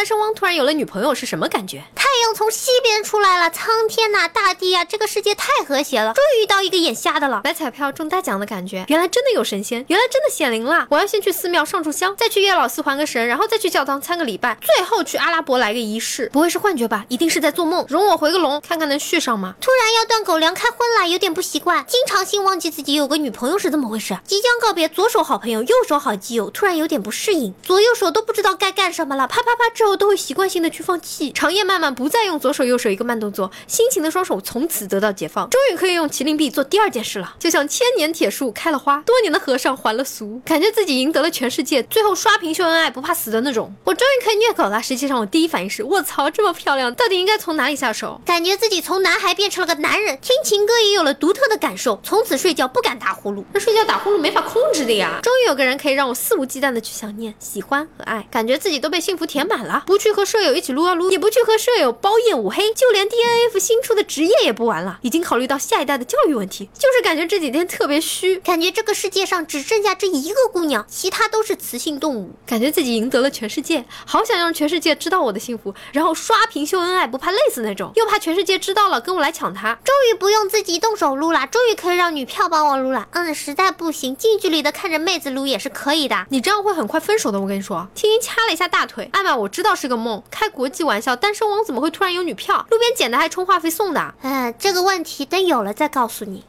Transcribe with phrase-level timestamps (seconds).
[0.00, 1.84] 单身汪突然有了女朋友是什么感觉？
[2.10, 7.42] 太阳从西边出来了，苍天呐，大地呀，这个世界太和谐了，终于遇到一个眼瞎的了。
[7.44, 10.88] 买彩票中大奖的感觉，原来真的有神仙，原来真的显灵了。
[10.90, 16.28] 我要先去寺庙上炷香，再去月老寺还个神，然后再去教堂参个礼拜，最后去阿拉伯来个仪式。
[16.32, 17.06] 不会是幻觉吧？
[17.08, 17.86] 一定是在做梦。
[17.88, 19.54] 容我回个龙，看看能续上吗？
[19.60, 21.84] 突然要断狗粮开荤了，有点不习惯。
[21.86, 24.18] 经常性忘记自己有个女朋友是怎么回事？
[24.26, 29.28] 即将告别左手好朋友，右手好基友，突然有点不适应，左右手都不知道该干什么了。
[29.28, 31.30] 啪啪啪之后都会习惯性的去放弃。
[31.30, 37.36] 长夜漫漫，不再用左手右手一个慢动作，辛勤的双手从此得到解放，终于可以用麒麟臂做第二件事了。
[37.38, 43.70] 就像千年铁树开了花，多年的和尚还了俗，感觉自己赢得了全世界，最后刷屏秀恩爱不怕死的那种。
[43.84, 44.82] 我终于可以虐狗了。
[44.82, 48.18] 实际上我第一反应是，卧槽，这么漂亮，到底应该从哪里下手？
[48.24, 53.44] 感觉自己从男孩变成了个男人，听情歌也有了独特的感受，从此睡觉不敢打呼噜。
[53.52, 55.20] 那睡觉打呼噜没法控制的呀。
[55.22, 59.84] 终于有个人可以让我肆无忌惮的去想念、喜欢和爱，感觉自己都被幸福填满了。
[59.86, 66.68] 不去和舍友一起撸啊撸，也不去和舍友包夜五黑，就连 D N F 新出的职业也不玩了，已经考虑到下一代的教育问题。
[66.74, 72.30] 就是感觉这几天特别虚，感觉这个世界上只剩下这一个姑娘，其他都是雌性动物。
[72.46, 79.74] 感觉自己赢得了全世界，好想让全世界知道我的幸福，然后刷屏秀恩爱，不怕累死那种，又怕全世界知道了跟我来抢她。
[79.84, 83.08] 终于不用自己动手撸了，终于可以让女票帮我撸了。
[83.12, 86.26] 嗯，实在不行，近距离的看着妹子撸也是可以的。
[86.30, 87.86] 你这样会很快分手的，我跟你说。
[87.94, 92.66] 听音掐了一下大腿，艾玛，我知道是个梦，开国际玩笑，单身王怎么会突然有女票？
[92.70, 94.14] 路边捡的还充话费送的？
[94.22, 96.44] 嗯，这个问题等有了再告诉你。